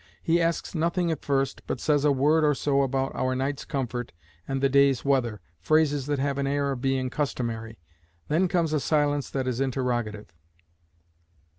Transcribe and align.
He 0.23 0.41
asks 0.41 0.73
nothing 0.73 1.11
at 1.11 1.23
first, 1.23 1.61
but 1.67 1.79
says 1.79 2.03
a 2.03 2.11
word 2.11 2.43
or 2.43 2.55
so 2.55 2.81
about 2.81 3.13
our 3.15 3.35
night's 3.35 3.65
comfort 3.65 4.13
and 4.47 4.59
the 4.59 4.67
day's 4.67 5.05
weather, 5.05 5.41
phrases 5.59 6.07
that 6.07 6.17
have 6.17 6.39
an 6.39 6.47
air 6.47 6.71
of 6.71 6.81
being 6.81 7.11
customary. 7.11 7.77
Then 8.27 8.47
comes 8.47 8.73
a 8.73 8.79
silence 8.79 9.29
that 9.29 9.45
is 9.47 9.61
interrogative. 9.61 10.33